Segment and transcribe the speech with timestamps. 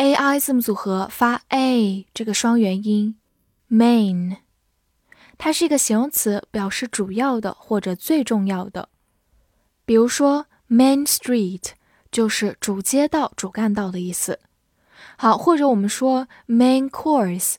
[0.00, 3.18] A i 字母组合发 a 这个双元音
[3.70, 4.38] ，main，
[5.36, 8.88] 它是一个形容词，表示主要的或者最重要的。
[9.84, 11.72] 比如说，main street
[12.10, 14.40] 就是主街道、主干道的意思。
[15.18, 17.56] 好，或者我们说 main course，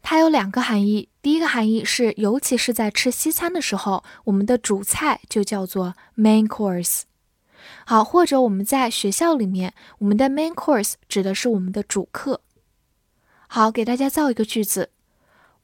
[0.00, 1.10] 它有两个含义。
[1.20, 7.02] 第一个含义是，尤其是在吃西餐的时候，我们的主菜就叫做 main course。
[7.86, 12.40] 好，或者我们在学校里面，我们的 main course 指的是我们的主课。
[13.46, 14.90] 好，给大家造一个句子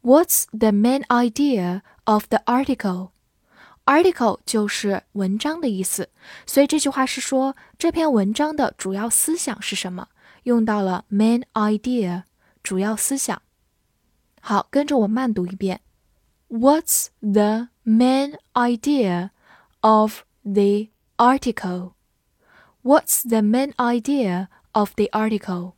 [0.03, 6.11] ：What's the main idea of the article？Article 就是文章的意思，
[6.47, 10.09] 所以这句话是说这篇文章的主要思想是什么？
[10.45, 12.23] 用到了 main idea，
[12.63, 13.43] 主要思想。
[14.41, 15.81] 好，跟着我慢读一遍
[16.49, 19.31] ：What's the main idea
[19.81, 20.89] of the
[21.20, 21.94] article?
[22.84, 25.74] What's the main idea of the article?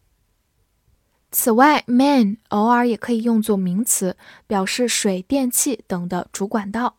[1.31, 4.15] 此外，main 偶尔也可以用作名词，
[4.47, 6.97] 表示水电气等的主管道。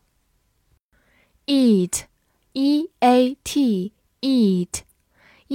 [1.47, 4.83] eat，e a t，eat，e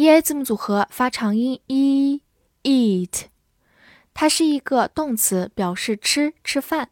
[0.08, 3.26] a 字母组合发长音 e，eat，
[4.12, 6.90] 它是一个动词，表示吃吃饭。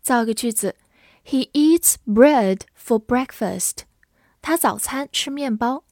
[0.00, 0.76] 造一个句子：
[1.24, 3.78] He eats bread for breakfast.
[4.41, 5.83] 他早餐吃面包。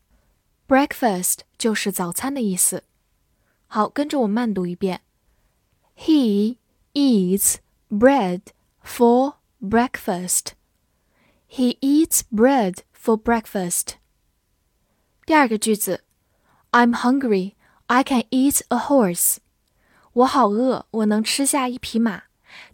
[0.68, 2.84] Breakfast 就是早餐的意思。
[3.68, 5.02] 好，跟着我慢读一遍。
[5.96, 6.58] He
[6.94, 7.58] eats
[7.90, 8.42] bread
[8.84, 10.54] for breakfast.
[11.48, 13.96] He eats bread for breakfast.
[15.26, 16.04] 第二个句子
[16.72, 17.54] ，I'm hungry.
[17.88, 19.38] I can eat a horse.
[20.14, 22.24] 我好饿，我能吃下一匹马。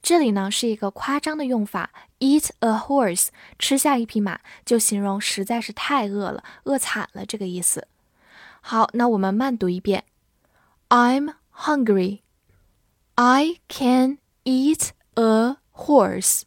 [0.02, 1.92] 这里呢是一个夸张的用法
[2.26, 3.28] ，eat a horse，
[3.60, 7.88] 吃下一匹马，就形容实在是太饿了，饿惨了这个意思。
[8.62, 10.04] 好，那我们慢读一遍
[10.90, 12.22] ，I'm hungry.
[13.14, 16.42] I can eat a horse.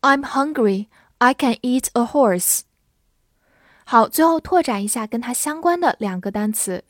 [0.00, 0.86] I'm hungry.
[1.18, 2.60] I can eat a horse.
[3.84, 6.84] 好，最后拓展一下跟它相关的两个单词，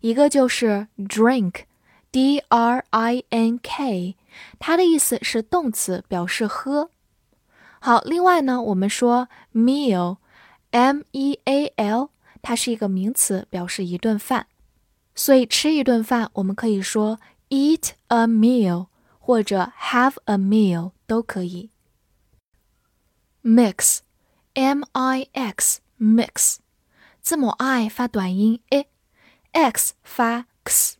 [0.00, 1.64] 一个就是 drink。
[2.10, 4.16] D R I N K，
[4.60, 6.90] 它的意思是动词，表示喝。
[7.86, 12.08] 好，另外呢，我们说 meal，M E A L，
[12.40, 14.46] 它是一个名词，表示一顿饭。
[15.14, 18.86] 所以吃一顿饭，我们可以说 eat a meal，
[19.18, 21.68] 或者 have a meal 都可以。
[23.42, 26.56] mix，M I X，mix，
[27.20, 30.96] 字母 I 发短音 i，X 发 x。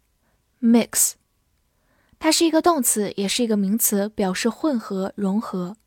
[0.60, 1.12] mix，
[2.18, 5.78] 它是一个动词，也是一个名词，表示混合、融合。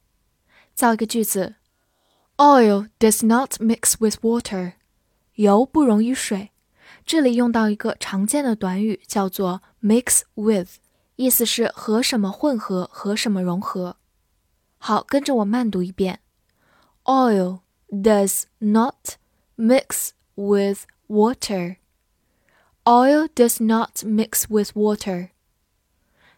[0.77, 1.57] 造一个句子：
[2.37, 4.75] Oil does not mix with water。
[5.35, 6.51] 油不溶于水。
[7.05, 10.77] 这里用到一个常见的短语，叫做 mix with，
[11.17, 13.97] 意思是和什么混合，和什么融合。
[14.79, 16.21] 好，跟着我慢读一遍：
[17.05, 17.61] Oil
[17.91, 19.17] does not
[19.57, 25.31] mix with water。Oil does not mix with water.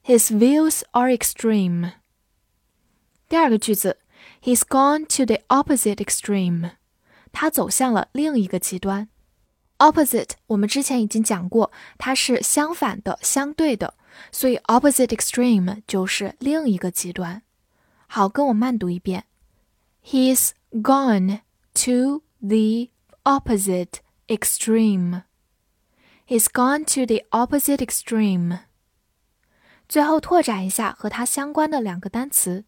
[0.04, 1.92] His views are extreme。
[3.26, 3.98] 第二个句子
[4.42, 6.72] ，He's gone to the opposite extreme。
[7.32, 9.08] 他走向了另一个极端。
[9.78, 13.94] Opposite 我们之前已经讲过，它是相反的、相对的，
[14.30, 17.42] 所以 opposite extreme 就是另一个极端。
[18.12, 19.26] 好，跟我慢读一遍。
[20.04, 21.42] He's gone
[21.74, 22.88] to the
[23.22, 25.22] opposite extreme.
[26.26, 28.62] He's gone to the opposite extreme.
[29.88, 32.64] 最后拓展一下和它相关的两个单词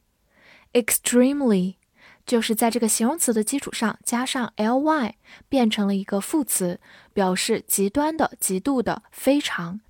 [0.74, 1.74] ，extremely
[2.24, 5.14] 就是在这个形容词的基础上加上 ly，
[5.48, 6.78] 变成了一个副词，
[7.12, 9.80] 表示极端的、极度的、非常，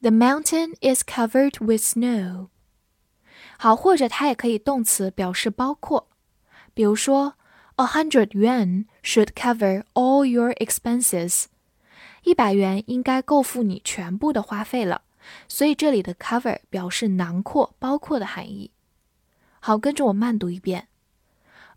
[0.00, 2.48] The mountain is covered with snow.
[3.57, 6.07] 好，或者它也可以动词表示包括，
[6.73, 7.35] 比如说
[7.75, 11.45] ，A hundred yuan should cover all your expenses.
[12.23, 15.01] 一百元应该够付你全部的花费了。
[15.47, 18.71] 所以这里的 cover 表示囊括、包括的含义。
[19.61, 20.89] 好，跟着我慢读一遍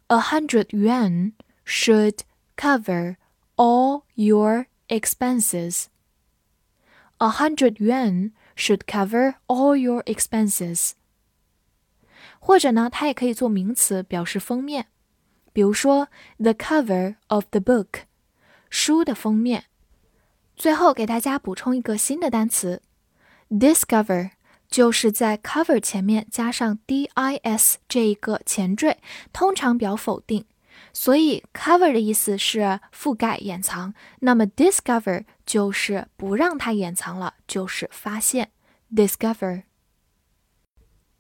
[0.09, 1.35] ：A hundred yuan
[1.65, 2.19] should
[2.57, 3.17] cover
[3.55, 5.85] all your expenses.
[7.19, 10.93] A hundred yuan should cover all your expenses.
[12.47, 14.87] 或者呢，它也可以做名词，表示封面。
[15.53, 16.07] 比如说
[16.39, 18.03] ，the cover of the book，
[18.71, 19.65] 书的封面。
[20.55, 22.83] 最后给大家补充一个新的单词。
[23.51, 24.31] Discover
[24.69, 28.99] 就是在 cover 前面加上 dis 这一个前缀，
[29.33, 30.45] 通常表否定，
[30.93, 33.93] 所以 cover 的意思是覆盖、掩藏。
[34.21, 38.53] 那么 discover 就是不让它掩藏了，就是发现。
[38.95, 39.65] Discover。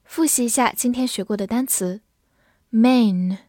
[0.06, 2.00] 复习一下今天学过的单词。
[2.72, 3.42] ：main，main，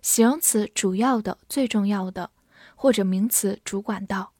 [0.00, 2.30] 形容词主要的、最重要的，
[2.74, 4.32] 或者名词主管道。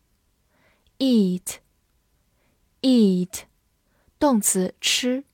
[0.99, 1.56] eat
[2.82, 3.43] eat
[4.19, 5.25] 动词吃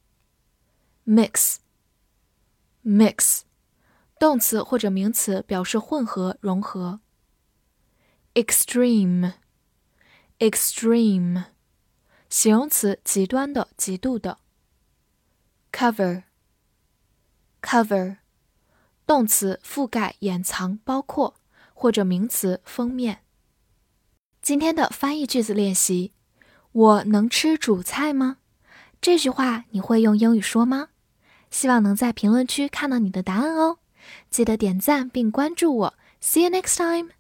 [1.04, 1.56] ，mix
[2.84, 3.42] mix
[4.18, 7.00] 动词或者名词表示混合融合
[8.34, 9.34] ，extreme
[10.38, 11.44] extreme
[12.36, 14.36] 形容词极端的极度的
[15.72, 16.24] ，cover
[17.62, 18.18] cover
[19.06, 21.36] 动词覆盖掩藏包括
[21.72, 23.20] 或者名词封面。
[24.42, 26.12] 今天的翻译句子练习：
[26.72, 28.36] 我能吃主菜吗？
[29.00, 30.90] 这句话你会用英语说吗？
[31.50, 33.78] 希望能在评论区看到你的答案哦！
[34.28, 35.94] 记得点赞并关注我。
[36.20, 37.15] See you next time.